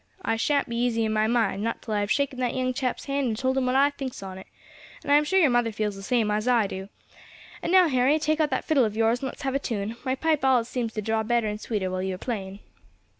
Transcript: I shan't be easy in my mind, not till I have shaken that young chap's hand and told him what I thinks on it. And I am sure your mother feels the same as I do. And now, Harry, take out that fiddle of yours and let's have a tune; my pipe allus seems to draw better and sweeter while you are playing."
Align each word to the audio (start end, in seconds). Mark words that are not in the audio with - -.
I 0.23 0.35
shan't 0.35 0.67
be 0.67 0.75
easy 0.77 1.05
in 1.05 1.13
my 1.13 1.27
mind, 1.27 1.61
not 1.61 1.83
till 1.83 1.93
I 1.93 1.99
have 1.99 2.09
shaken 2.09 2.39
that 2.39 2.55
young 2.55 2.73
chap's 2.73 3.05
hand 3.05 3.27
and 3.27 3.37
told 3.37 3.55
him 3.55 3.67
what 3.67 3.75
I 3.75 3.91
thinks 3.91 4.23
on 4.23 4.39
it. 4.39 4.47
And 5.03 5.11
I 5.11 5.15
am 5.15 5.23
sure 5.23 5.39
your 5.39 5.51
mother 5.51 5.71
feels 5.71 5.95
the 5.95 6.01
same 6.01 6.31
as 6.31 6.47
I 6.47 6.65
do. 6.65 6.89
And 7.61 7.71
now, 7.71 7.87
Harry, 7.87 8.17
take 8.17 8.39
out 8.39 8.49
that 8.49 8.65
fiddle 8.65 8.83
of 8.83 8.97
yours 8.97 9.19
and 9.21 9.27
let's 9.27 9.43
have 9.43 9.53
a 9.53 9.59
tune; 9.59 9.97
my 10.03 10.15
pipe 10.15 10.43
allus 10.43 10.67
seems 10.67 10.93
to 10.93 11.03
draw 11.03 11.21
better 11.21 11.45
and 11.45 11.61
sweeter 11.61 11.91
while 11.91 12.01
you 12.01 12.15
are 12.15 12.17
playing." 12.17 12.61